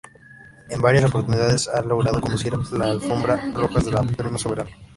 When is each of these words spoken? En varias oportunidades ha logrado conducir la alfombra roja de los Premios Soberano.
En 0.71 0.81
varias 0.81 1.05
oportunidades 1.05 1.67
ha 1.67 1.79
logrado 1.83 2.19
conducir 2.21 2.53
la 2.71 2.85
alfombra 2.87 3.35
roja 3.53 3.81
de 3.81 3.91
los 3.91 4.07
Premios 4.15 4.41
Soberano. 4.41 4.71